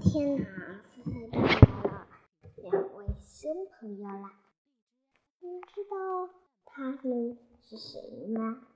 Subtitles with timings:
[0.00, 0.46] 天呢，
[0.82, 2.08] 思思带来了
[2.56, 4.32] 两位新朋友啦。
[5.40, 6.30] 你知道
[6.64, 8.66] 他们是谁吗？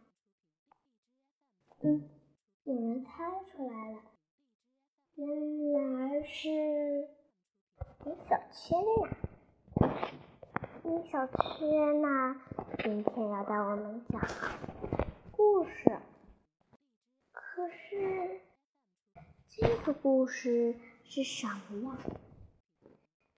[1.80, 2.10] 嗯，
[2.64, 4.02] 有人猜出来了，
[5.14, 6.48] 原来是
[8.04, 9.16] 米小圈呀。
[10.82, 12.36] 米小圈呢，
[12.82, 14.20] 今天要带我们讲
[15.32, 15.98] 故事。
[17.32, 18.42] 可是
[19.48, 20.78] 这个故事。
[21.14, 22.00] 是什么呀？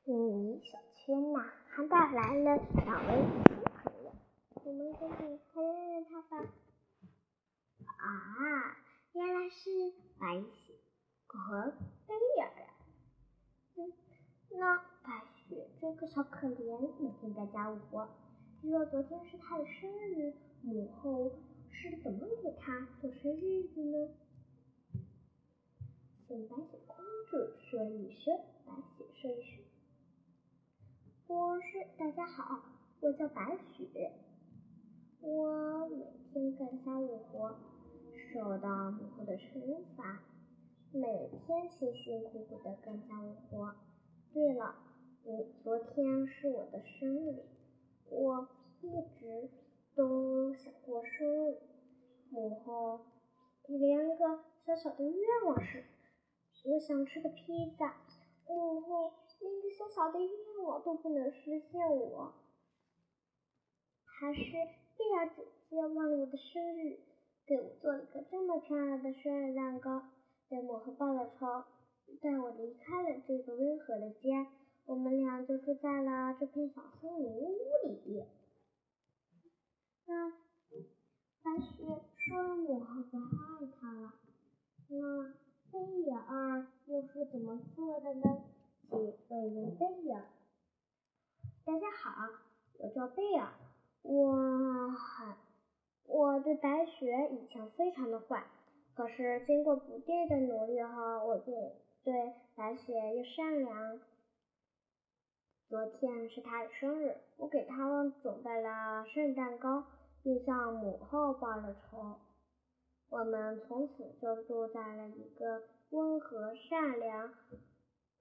[0.06, 4.12] 米小圈呐，还带来了两位新朋友，
[4.64, 6.38] 我们赶紧来认认他吧。
[7.84, 8.78] 啊，
[9.12, 10.72] 原来是白雪
[11.26, 11.74] 和
[12.06, 12.66] 贝尔呀。
[13.74, 13.92] 嗯，
[14.58, 18.08] 那白雪这个小可怜，每天在家务活。
[18.62, 20.32] 听说昨天是他的生日，
[20.62, 21.30] 母后
[21.70, 24.14] 是怎么给他过生日的呢？
[26.26, 26.80] 请白雪
[27.28, 29.64] 主说一声，白雪说一声。
[31.26, 32.62] 我是大家好，
[33.00, 34.12] 我叫白雪。
[35.20, 37.56] 我每天干家务活，
[38.32, 40.22] 受到母后的惩罚，
[40.92, 43.74] 每天辛辛苦苦的干家务活。
[44.32, 44.76] 对了，
[45.24, 47.44] 我昨天是我的生日，
[48.08, 48.46] 我
[48.82, 49.50] 一直
[49.96, 51.58] 都想过生日。
[52.30, 53.00] 母后
[53.66, 55.82] 你连个小小的愿望是。
[56.68, 57.94] 我想吃个披萨，
[58.48, 62.34] 母后连个小小的愿望都不能实现，我
[64.04, 64.40] 还是
[64.98, 66.98] 贝尔姐姐忘了我的生日，
[67.46, 70.08] 给我做了个这么漂亮的生日蛋糕，
[70.48, 71.62] 被母后报了仇，
[72.20, 74.50] 带我离开了这个温和的家，
[74.86, 78.24] 我们俩就住在了这片小森林屋里。
[80.06, 80.30] 那
[81.44, 84.14] 白雪说母后不爱她了，
[84.88, 85.45] 那。
[85.76, 88.44] 贝尔又是怎么做的呢？
[88.88, 90.22] 请问问贝尔。
[91.66, 92.30] 大家好，
[92.78, 93.52] 我叫贝尔。
[94.00, 95.36] 我很，
[96.06, 98.46] 我对白雪以前非常的坏，
[98.94, 104.00] 可是经过不懈的努力后，我变对白雪又善良。
[105.68, 109.84] 昨天是她的生日，我给她准备了圣诞糕，
[110.22, 112.18] 并向母后报了仇。
[113.08, 117.32] 我们从此就住在了一个温和、善良、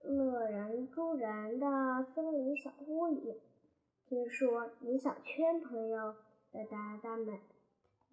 [0.02, 3.42] 乐人助人的森林小屋里。
[4.08, 6.16] 听说米小圈朋友
[6.52, 7.40] 的大家们，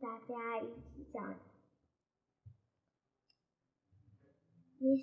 [0.00, 1.34] 大家一起讲
[4.78, 4.97] 米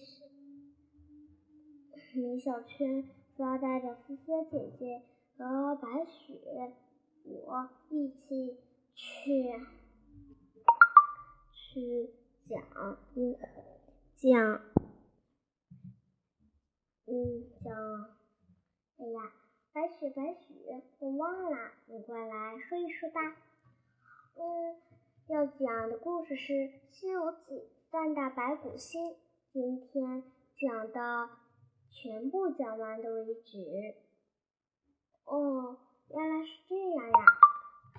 [2.15, 3.03] 米小圈
[3.37, 5.03] 说要带着思思姐姐
[5.37, 6.73] 和白雪，
[7.23, 8.57] 我一起
[8.95, 9.78] 去。
[11.71, 12.09] 去
[12.49, 13.37] 讲一，
[14.15, 14.59] 讲，
[17.05, 17.75] 嗯，讲，
[18.97, 19.31] 哎呀，
[19.71, 23.21] 白雪白雪，我忘了，你过来说一说吧。
[24.33, 24.81] 嗯，
[25.27, 26.53] 要讲的故事是
[26.87, 27.53] 《西游记》
[27.91, 29.15] 三打白骨精，
[29.53, 30.23] 今天
[30.57, 31.29] 讲到
[31.91, 33.93] 全部讲完的为止。
[35.25, 35.77] 哦，
[36.09, 37.25] 原来是这样呀！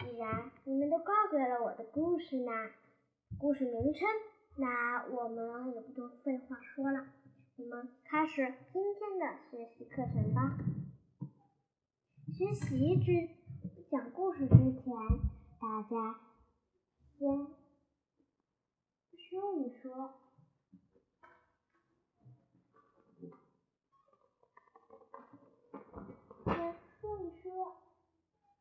[0.01, 2.51] 既然你们都告别了我的故事呢。
[3.39, 4.07] 故事名称，
[4.57, 7.07] 那我们也不多废话说了，
[7.57, 10.59] 我们开始今天的学习课程吧。
[12.33, 13.29] 学习之
[13.91, 14.93] 讲故事之前，
[15.59, 16.21] 大家
[17.19, 17.47] 先
[19.17, 20.15] 说一说，
[26.45, 27.77] 先说一说，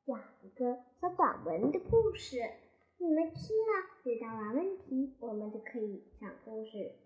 [0.05, 2.68] 讲一个小短文的故事。
[3.01, 6.97] 你们听了，回答完问题，我们就可以讲故事。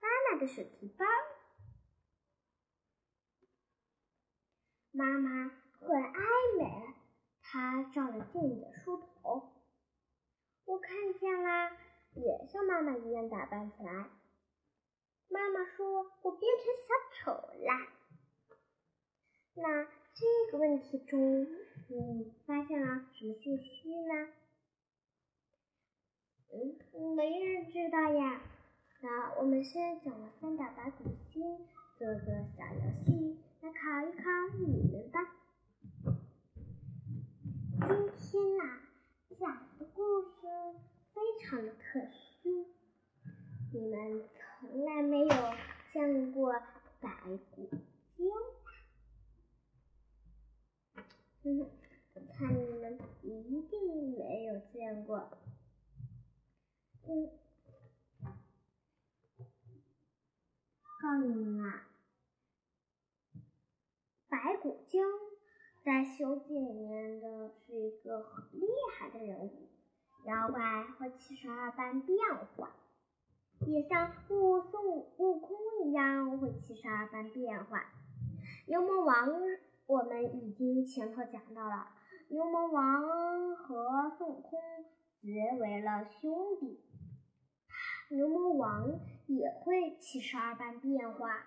[0.00, 1.04] 妈妈的手提包，
[4.92, 6.22] 妈妈很爱
[6.58, 6.94] 美，
[7.42, 9.52] 她照着镜子梳头。
[10.64, 11.76] 我看见啦，
[12.14, 14.08] 也像妈妈一样打扮起来。
[15.28, 17.32] 妈妈说我变成小丑
[17.66, 17.92] 啦。
[19.56, 21.44] 那这个问题中，
[21.88, 24.32] 你发现了什么信息呢？
[26.52, 26.76] 嗯，
[27.16, 28.40] 没人知道呀。
[29.00, 31.42] 那我们先讲了三打白骨精，
[31.98, 34.22] 做个小游戏来考一考
[34.58, 35.20] 你们吧。
[37.78, 38.80] 今天呐，
[39.38, 40.46] 讲的故事
[41.12, 42.66] 非常的特殊，
[43.72, 44.24] 你们
[44.60, 45.36] 从来没有
[45.92, 46.54] 见过
[47.00, 47.10] 白
[47.54, 47.68] 骨
[48.16, 48.30] 精。
[51.44, 51.66] 嗯，
[52.14, 55.28] 我看你们一定没有见过。
[57.08, 57.30] 嗯，
[61.00, 61.86] 告你们啊，
[64.28, 65.04] 白骨精
[65.84, 69.68] 在《西游记》里面的是一个很厉害的人物，
[70.24, 72.18] 妖怪会七十二般变
[72.56, 72.74] 化，
[73.68, 77.84] 也像悟孙悟空一样会七十二般变化。
[78.66, 79.28] 牛魔王，
[79.86, 81.86] 我们已经前头讲到了，
[82.30, 84.60] 牛魔王和孙悟空
[85.20, 86.82] 结为了兄弟。
[88.08, 91.44] 牛魔王也会七十二般变化，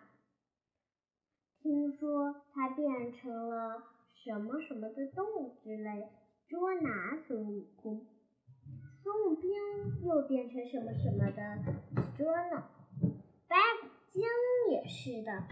[1.61, 3.81] 听说他变成了
[4.13, 6.09] 什么什么的动物之类，
[6.49, 8.05] 捉拿孙悟空。
[9.01, 9.49] 孙悟空
[10.03, 11.63] 又变成什么什么的
[12.17, 12.65] 捉呢？
[13.47, 14.21] 白骨精
[14.69, 15.43] 也是的，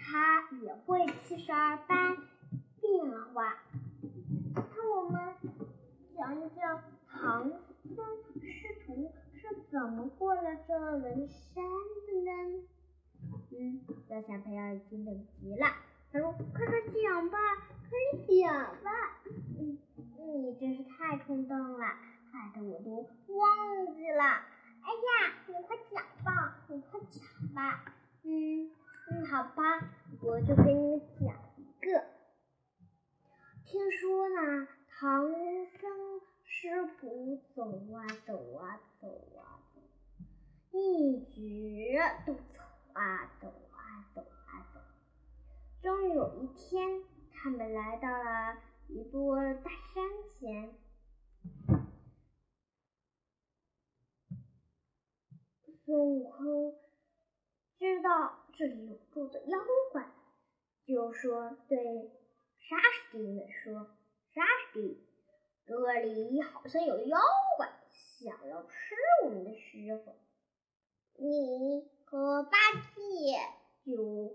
[0.00, 2.16] 他也会七十二般
[2.80, 3.62] 变化。
[4.52, 5.36] 那我们
[6.16, 8.04] 讲一讲唐僧
[8.40, 9.12] 师徒。
[9.70, 11.64] 怎么过了这轮山
[12.06, 12.62] 的呢？
[13.52, 15.66] 嗯，小小朋友已经等不及了。
[16.12, 17.38] 他说：“快快讲吧，
[17.88, 17.90] 快
[18.26, 18.90] 讲吧。”
[19.58, 19.78] 嗯，
[20.42, 21.86] 你真是太冲动了，
[22.32, 24.24] 害得我都忘记了。
[24.82, 27.84] 哎呀，你快讲吧，你快讲吧。
[28.22, 28.70] 嗯
[29.10, 29.80] 嗯，好吧，
[30.22, 32.04] 我就给你们讲一个。
[33.64, 36.20] 听说呢，唐僧
[36.62, 36.68] 师
[37.00, 37.62] 徒走
[37.94, 39.08] 啊走啊走
[39.38, 39.80] 啊走。
[40.72, 42.60] 一直都走
[42.92, 44.80] 啊走啊走啊走，
[45.80, 47.02] 终于有一天，
[47.32, 50.74] 他们来到了一座大山前。
[55.86, 56.74] 孙悟空
[57.78, 59.58] 知道这里有住的妖
[59.92, 60.12] 怪，
[60.84, 62.10] 就说对
[62.58, 63.88] 沙师弟们说
[64.34, 65.06] ：“沙师弟，
[65.70, 67.16] 这里好像有妖
[67.56, 70.16] 怪，想要吃我们的师傅。”
[71.14, 73.00] 你和八戒
[73.84, 74.34] 就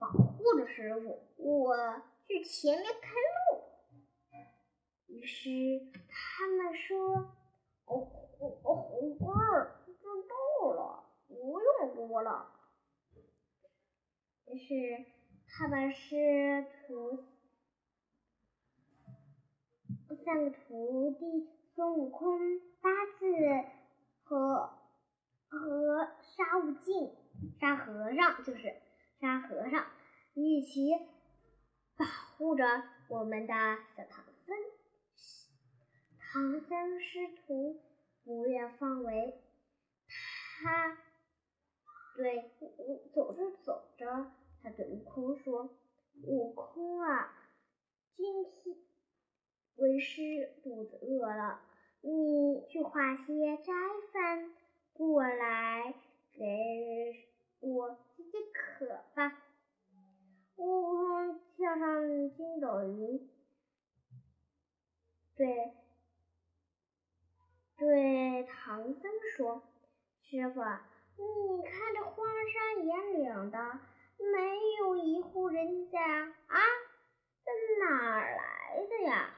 [0.00, 3.62] 保护着师傅，我去前面开路。
[5.06, 5.48] 于是
[6.08, 7.32] 他们说
[7.86, 9.92] ：“哦哦哦，猴哥儿知
[10.28, 12.50] 道了，不用多了。”
[14.50, 15.04] 于是
[15.46, 17.22] 他们师徒
[20.16, 22.38] 三个徒弟孙悟空、
[22.80, 23.70] 八戒
[24.22, 24.78] 和。
[25.54, 27.14] 和沙悟净、
[27.60, 28.74] 沙和尚就是
[29.20, 29.84] 沙和尚
[30.32, 30.92] 一起
[31.94, 32.06] 保
[32.38, 32.64] 护着
[33.08, 33.52] 我们的
[33.94, 34.56] 小唐僧。
[36.18, 37.82] 唐僧师徒
[38.24, 39.42] 不愿放为
[40.62, 40.96] 他，
[42.16, 44.32] 对悟，走着走着，
[44.62, 45.68] 他对悟空说
[46.24, 47.30] ：“悟空啊，
[48.16, 48.74] 今天
[49.76, 51.60] 为师肚子饿了，
[52.00, 53.72] 你去化些斋
[54.12, 54.52] 饭。”
[54.94, 55.94] 过来
[56.34, 57.26] 给
[57.60, 59.42] 我解解渴吧！
[60.56, 63.30] 悟空跳上筋斗云，
[65.34, 65.72] 对
[67.78, 69.62] 对唐僧说
[70.20, 73.80] ：“师傅，你看这荒山野岭的，
[74.18, 74.38] 没
[74.78, 75.98] 有一户人家
[76.48, 76.60] 啊，
[77.44, 79.34] 这哪来的呀？”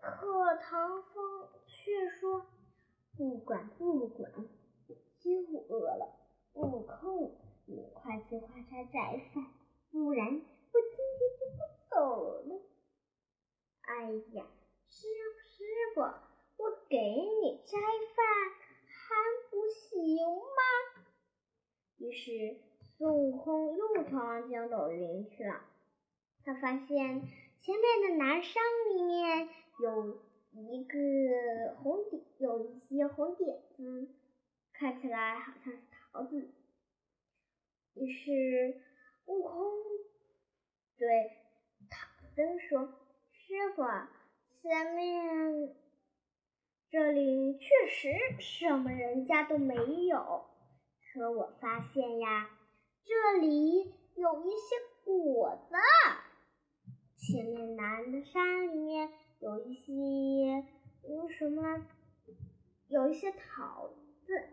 [0.00, 1.48] 可唐僧。
[1.66, 2.46] 却说
[3.16, 4.30] 不管不管，
[4.88, 5.30] 我就
[5.68, 6.16] 饿了。
[6.52, 9.46] 悟空，你快去花斋斋饭，
[9.90, 12.60] 不然我今天就不走了。
[13.82, 14.46] 哎呀，
[14.88, 15.64] 师傅师
[15.94, 18.18] 傅，我给你斋饭
[18.86, 19.14] 还
[19.50, 21.04] 不行吗？
[21.98, 25.62] 于是孙悟空又跳上筋斗云去了。
[26.44, 27.22] 他发现
[27.60, 28.62] 前面的南山
[28.96, 29.48] 里面
[29.78, 30.20] 有。
[30.52, 34.08] 一个红点，有一些红点子，
[34.72, 35.78] 看起来好像是
[36.12, 36.50] 桃子。
[37.94, 38.82] 于是
[39.26, 39.70] 悟空
[40.98, 41.30] 对
[41.88, 42.80] 唐僧说
[43.30, 43.84] ：“师傅，
[44.60, 45.76] 前面
[46.90, 49.76] 这里确实什么人家都没
[50.06, 50.46] 有，
[51.12, 52.50] 可我发现呀，
[53.04, 54.74] 这里有一些
[55.04, 55.76] 果子。
[57.20, 59.10] 前面南的山里面。”
[59.40, 59.92] 有一些，
[61.02, 61.86] 嗯，什么？
[62.88, 63.88] 有一些桃
[64.26, 64.48] 子，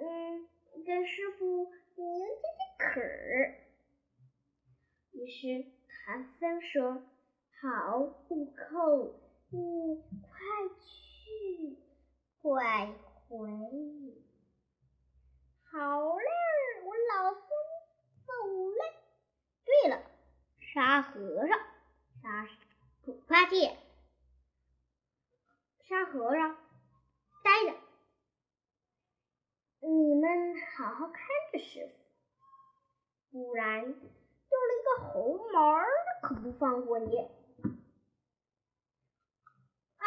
[0.00, 0.48] 嗯，
[0.84, 3.00] 给师傅您解解渴。
[5.12, 7.04] 于是唐僧说
[7.62, 9.14] ：“好，悟空，
[9.50, 10.28] 你快
[10.80, 11.78] 去，
[12.42, 12.92] 快
[13.28, 13.48] 回。”
[15.70, 16.24] 好嘞，
[16.84, 17.42] 我老孙
[18.26, 18.32] 走
[18.72, 18.80] 嘞。
[19.64, 20.02] 对了，
[20.58, 21.56] 沙和尚，
[23.50, 23.76] 戒。
[25.82, 26.56] 沙和尚
[27.42, 27.74] 呆着，
[30.76, 31.18] 好好看
[31.52, 31.90] 着师
[33.30, 35.80] 傅，不然有了一个猴毛，
[36.22, 37.18] 可不放过你！”
[39.98, 40.06] 啊！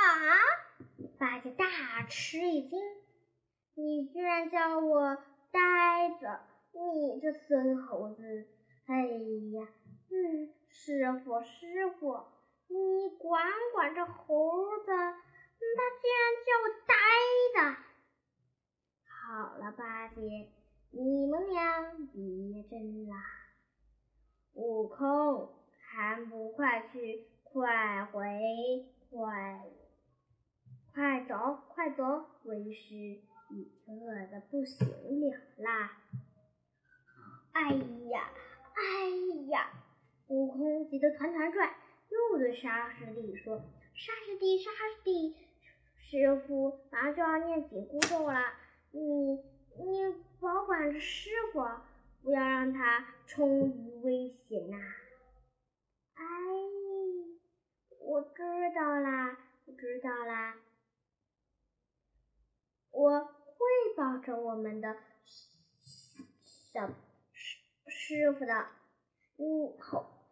[1.20, 2.80] 八戒大吃一惊
[3.76, 5.18] ：“你居然叫我
[5.52, 6.40] 呆子！
[6.72, 8.48] 你这孙猴子！
[8.86, 9.68] 哎呀，
[10.10, 12.26] 嗯，师傅，师傅，
[12.68, 13.42] 你管
[13.74, 16.94] 管这猴子，他居然叫我呆
[17.54, 17.58] 子！
[19.08, 20.22] 好了，八戒，
[20.92, 23.14] 你们俩别争了。
[24.54, 28.22] 悟空，还不快去，快回，
[29.10, 29.62] 快！”
[30.94, 32.04] 快走，快走！
[32.44, 32.94] 为师
[33.50, 35.98] 已经饿得不行了啦！
[37.54, 38.30] 哎呀，
[38.76, 39.10] 哎
[39.50, 39.72] 呀！
[40.28, 41.74] 悟空急得团团转，
[42.14, 43.58] 又对沙师弟说
[43.96, 45.36] ：“沙师弟，沙师弟，
[45.98, 48.54] 师傅马上就要念紧箍咒了，
[48.92, 49.00] 你
[49.78, 51.60] 你保管着师傅，
[52.22, 54.78] 不要让他冲于危险呐！”
[56.16, 56.24] 哎，
[58.00, 58.44] 我知
[58.76, 60.58] 道啦，我知道啦。
[62.92, 63.66] 我会
[63.98, 64.96] 保着我们的
[66.44, 66.88] 小
[67.34, 68.68] 师师傅的，
[69.38, 70.23] 嗯，好，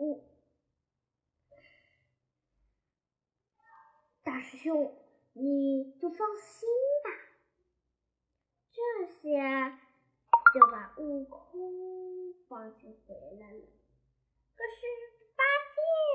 [0.00, 0.18] 嗯，
[4.22, 4.96] 大师兄，
[5.34, 6.68] 你就放心
[7.04, 7.10] 吧。
[8.72, 9.78] 这些
[10.54, 13.60] 就把悟空放心回来了。
[14.56, 14.80] 可是
[15.36, 15.44] 八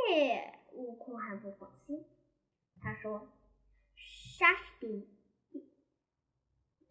[0.10, 2.04] 戒，悟空还不放心，
[2.82, 3.30] 他说。
[4.38, 5.08] 沙师弟，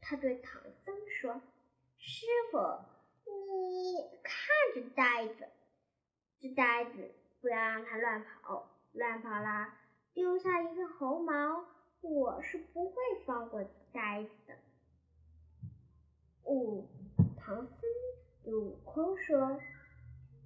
[0.01, 1.43] 他对唐僧说
[1.99, 2.59] ：“师傅，
[3.27, 4.33] 你看
[4.75, 5.47] 着呆子，
[6.45, 7.11] 这呆子
[7.41, 9.73] 不要让他乱跑，乱跑了
[10.13, 11.65] 丢下一个猴毛，
[12.03, 14.55] 我是不会放过呆子的。”
[16.45, 16.87] 悟
[17.39, 17.81] 唐僧
[18.43, 19.59] 对悟空说：“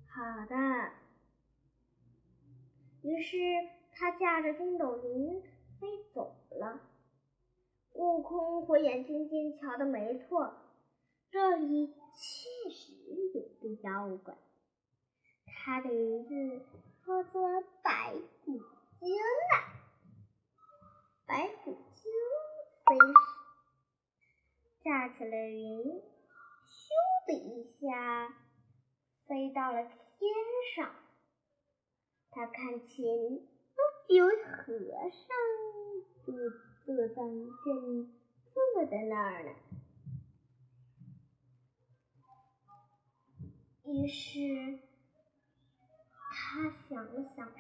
[0.07, 0.93] 好的。”
[3.03, 3.37] 于是
[3.91, 5.43] 他驾着筋斗云
[5.81, 6.81] 飞走了。
[7.95, 10.55] 悟空火眼金睛瞧的没错，
[11.33, 12.93] 这里确实
[13.35, 14.37] 有个妖怪，
[15.61, 16.65] 他的名字
[17.07, 18.59] 叫做白骨
[19.01, 19.17] 精
[19.53, 19.55] 啊！
[21.27, 22.13] 白骨精
[22.87, 22.97] 飞
[24.83, 26.03] 架起了云，
[26.67, 26.89] 咻
[27.27, 28.35] 的一下
[29.27, 29.93] 飞到了天
[30.75, 30.95] 上。
[32.31, 33.07] 他看见
[34.09, 35.29] 有和尚
[36.25, 36.33] 就。
[36.89, 38.11] 坐在正
[38.55, 39.51] 坐在那儿呢。
[43.85, 44.79] 于是
[46.51, 47.53] 他想了想说：“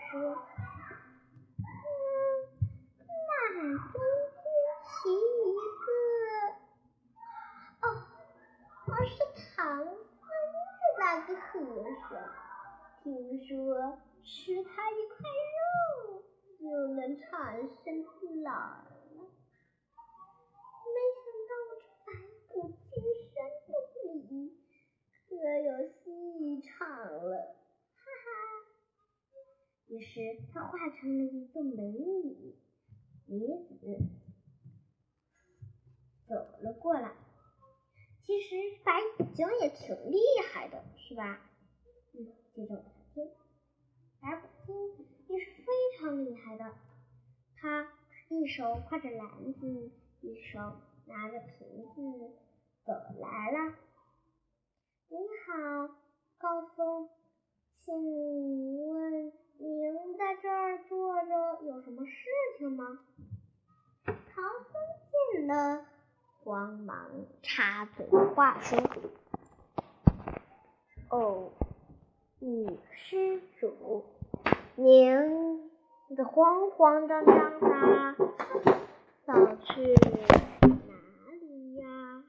[1.60, 1.62] 嗯，
[3.28, 4.00] 那中
[4.32, 4.42] 间
[4.82, 5.52] 提一
[5.84, 5.88] 个……
[7.82, 7.84] 哦，
[8.86, 9.92] 哦，是唐僧的
[10.98, 11.44] 那个和
[12.08, 12.10] 尚，
[13.04, 13.06] 听
[13.46, 13.52] 说
[14.24, 15.14] 吃他一块
[15.54, 16.24] 肉
[16.58, 16.62] 就
[16.94, 17.28] 能长
[17.84, 18.48] 生不老。”
[25.28, 27.54] 可有戏场了，
[29.88, 30.20] 于是
[30.52, 32.54] 他化成了一个美女
[33.26, 33.38] 女
[33.80, 33.98] 子，
[36.28, 37.12] 走了过来。
[38.22, 40.18] 其实白骨精也挺厉
[40.52, 41.40] 害的，是吧？
[42.12, 43.30] 嗯，接着往下听。
[44.20, 46.74] 白骨精也是非常厉害的，
[47.56, 47.90] 他
[48.28, 49.90] 一手挎着篮子，
[50.20, 50.58] 一手
[51.06, 52.32] 拿着瓶子
[52.84, 53.74] 走来了。
[55.08, 55.16] 你
[55.46, 55.94] 好，
[56.36, 57.08] 高僧，
[57.76, 62.12] 请问您在这儿坐着有什么事
[62.58, 63.00] 情吗？
[64.04, 64.80] 唐僧
[65.34, 65.84] 见了，
[66.44, 67.10] 慌忙
[67.42, 68.78] 插嘴话说
[71.10, 71.50] ：“哦，
[72.38, 74.04] 女施主，
[74.76, 75.68] 您
[76.14, 78.14] 的慌慌张张的，
[79.26, 79.82] 要去
[80.62, 82.22] 哪里呀。”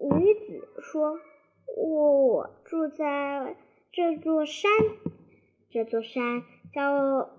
[0.00, 1.20] 女子说
[1.76, 3.56] ：“我住在
[3.96, 4.70] 这座山，
[5.70, 7.30] 这座山叫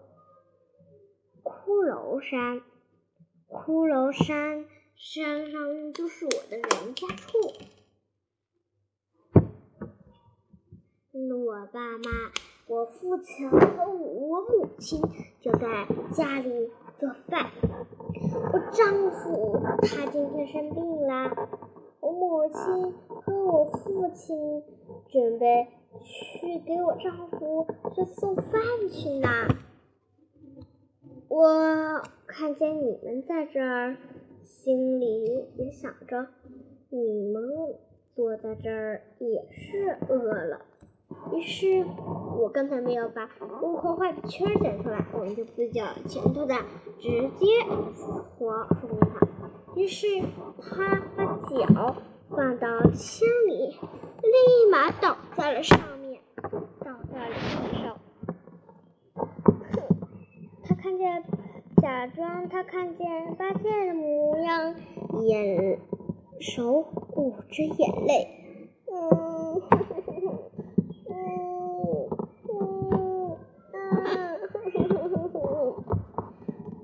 [1.43, 2.63] 骷髅山。
[3.47, 7.37] 骷髅山山上就是我的人家处。
[11.45, 12.31] 我爸妈、
[12.65, 13.59] 我父亲和
[13.91, 14.99] 我母亲
[15.39, 17.51] 就在家里做饭。
[18.51, 21.49] 我丈夫他今天生病了。”
[21.99, 24.63] 我母亲和我父亲
[25.11, 25.67] 准备
[26.03, 28.61] 去给我丈夫去送饭
[28.91, 29.27] 去呢。
[31.27, 33.97] 我看见你们在这儿，
[34.43, 36.27] 心里也想着，
[36.89, 37.43] 你们
[38.15, 40.61] 坐在这儿也是饿了。
[41.33, 41.85] 于是，
[42.37, 43.29] 我刚才没有把
[43.61, 46.55] 悟空画的圈剪出来，我们就比较前头的
[46.99, 47.45] 直接
[47.95, 49.27] 说说明它。
[49.75, 50.07] 于是，
[50.61, 51.95] 他把脚
[52.29, 53.77] 放到枪里，
[54.27, 56.21] 立马倒在了上面，
[56.79, 57.97] 倒在了地上。
[60.63, 61.23] 他看见，
[61.81, 64.75] 假装他看见八戒的模样，
[65.21, 65.79] 眼
[66.39, 68.27] 手捂着眼泪，
[68.91, 69.61] 嗯。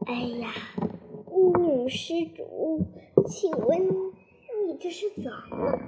[0.05, 0.49] 哎呀，
[1.57, 2.85] 女施主，
[3.27, 3.87] 请问
[4.67, 5.79] 你这是怎么了？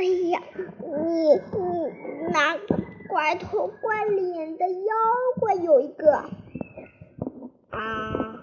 [0.00, 1.92] 哎呀，你你
[2.32, 2.56] 那
[3.06, 4.94] 怪头怪脸的妖
[5.38, 6.14] 怪有一个
[7.68, 8.40] 啊，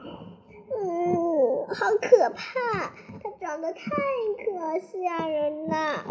[0.70, 6.06] 嗯，好可怕，他长得太可吓人了啊！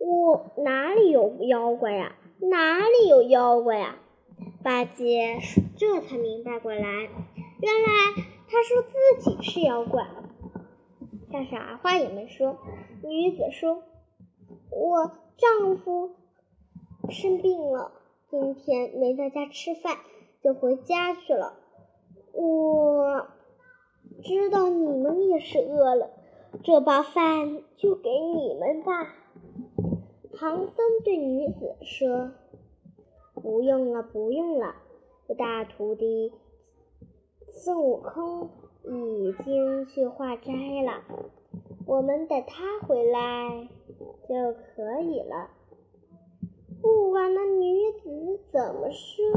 [0.00, 2.16] 我哪里有妖怪呀？
[2.40, 3.94] 哪里有妖怪呀？
[4.64, 5.38] 八戒
[5.76, 10.04] 这才明白过来，原来他说自己是妖怪，
[11.32, 12.58] 但啥话也没说。
[13.02, 13.82] 女子说
[14.70, 16.12] ：“我丈夫
[17.10, 17.92] 生病了，
[18.30, 19.98] 今天没在家吃饭，
[20.42, 21.54] 就回家去了。
[22.32, 23.28] 我
[24.22, 26.10] 知道你们也是饿了，
[26.62, 29.14] 这包饭就给你们吧。”
[30.38, 32.32] 唐僧对女子说。
[33.42, 34.74] 不用了，不用了，
[35.28, 36.32] 我大徒弟
[37.46, 38.48] 孙悟空
[38.86, 40.52] 已经去化斋
[40.84, 41.02] 了，
[41.86, 43.68] 我们等他回来
[44.28, 45.50] 就可以了。
[46.80, 49.32] 不管那女子怎么说，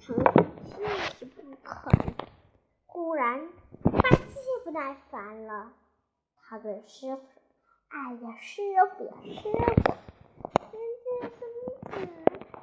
[0.00, 0.24] 唐僧
[0.66, 2.14] 就是不肯。
[2.86, 3.48] 忽然，
[3.82, 4.26] 八戒
[4.64, 5.72] 不耐烦了，
[6.36, 7.22] 他对师傅
[7.88, 8.62] ：“哎呀，师
[8.96, 9.58] 傅呀，师傅，
[10.72, 12.20] 人家是女子。”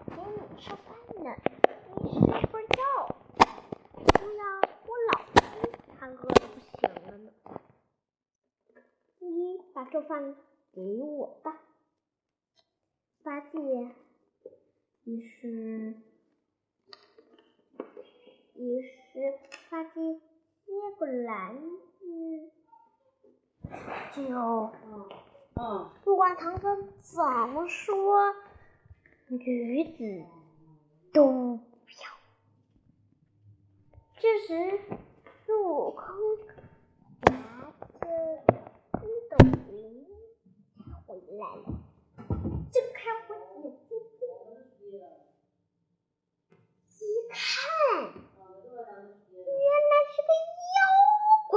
[0.08, 0.86] 给你吃饭
[1.24, 1.30] 呢，
[2.02, 2.86] 你是不是要？
[3.98, 4.44] 不要
[4.86, 5.14] 我老
[6.00, 7.32] 他饿的不行了呢。
[9.20, 10.36] 你把这饭
[10.72, 11.62] 给我吧。
[13.24, 13.58] 八戒
[15.04, 15.96] 于是，
[18.56, 19.92] 于是八戒
[20.66, 21.58] 接过篮
[22.00, 22.52] 子，
[24.14, 24.72] 就
[26.04, 28.34] 不管唐僧怎么说。
[29.30, 30.26] 女子
[31.12, 32.08] 都不要。
[34.18, 34.80] 这时，
[35.78, 36.04] 悟空
[37.26, 37.34] 拿
[38.02, 38.10] 着
[39.00, 39.38] 筋斗
[39.70, 40.08] 云
[41.06, 41.64] 回来了，
[42.72, 43.94] 睁开我眼睛，
[46.90, 47.38] 一看，
[49.36, 50.30] 原来是个
[50.74, 50.78] 妖
[51.52, 51.54] 怪。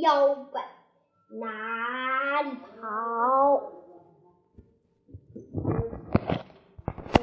[0.00, 0.60] 妖怪
[1.38, 2.82] 哪里跑？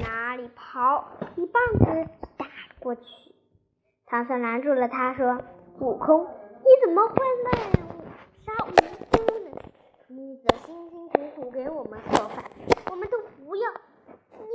[0.00, 1.06] 哪里跑？
[1.36, 1.84] 一棒子
[2.38, 2.46] 打
[2.80, 3.34] 过去，
[4.06, 5.42] 唐僧拦住了他，说
[5.78, 6.26] ：“悟空，
[6.60, 7.50] 你怎么会卖
[8.44, 8.70] 杀无
[9.10, 9.50] 辜呢？
[10.08, 12.44] 你这辛辛苦苦给我们做饭，
[12.90, 13.70] 我们都不要，
[14.32, 14.46] 你为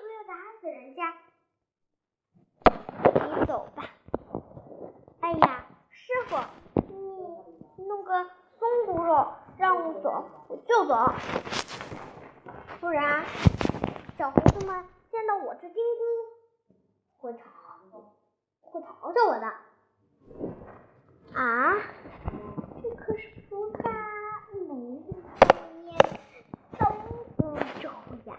[0.00, 1.14] 何要打死人家？
[3.40, 3.84] 你走吧。
[5.20, 6.36] 哎呀，师傅，
[6.88, 8.24] 你弄个
[8.58, 11.12] 松骨肉让我走，我就走，
[12.80, 13.24] 不然
[14.16, 16.02] 小猴子们。”见到我这金箍，
[17.16, 17.38] 会嘲
[18.60, 18.84] 会嘲
[19.14, 19.46] 笑我的
[21.32, 21.74] 啊！
[22.82, 23.88] 这可是菩萨
[24.52, 25.48] 每日见
[25.84, 25.96] 面
[26.78, 26.84] 都
[27.38, 27.88] 不这
[28.26, 28.36] 样。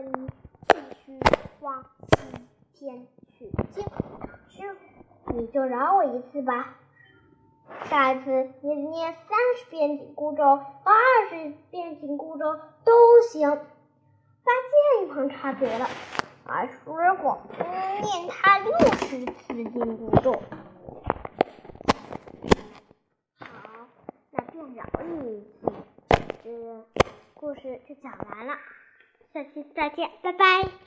[0.00, 0.12] 你
[0.68, 1.18] 继续
[1.60, 1.84] 往
[2.16, 2.16] 西
[2.72, 3.84] 天取经，
[4.48, 6.76] 师傅，你就饶我一次吧。
[7.84, 13.48] 下一次你念三十遍紧箍咒和二十遍紧箍咒都行。
[13.50, 15.88] 八戒一旁插嘴了
[16.46, 20.32] ：“啊，师傅，念他六十次紧箍咒。”
[23.40, 23.46] 好，
[24.30, 25.66] 那便饶你一次。
[26.44, 26.86] 这
[27.34, 28.54] 故事就讲完了，
[29.32, 30.78] 下期再见，拜拜。